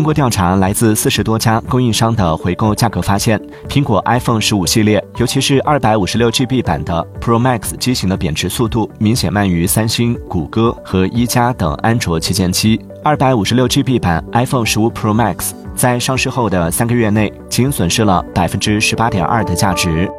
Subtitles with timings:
[0.00, 12.80] 通过调查来自四十多家供应商的回购价格发现，苹果 iPhone 十五系列，尤其是二百五十六 GB 版的 Pro Max 机型的贬值速度明显慢于三星、谷歌和一加等安卓旗舰机。
[13.04, 20.10] 二百五十六 GB 版 iPhone 十五 Pro Max 在上市后的三个月内，仅损失了百分之十八点二的价值。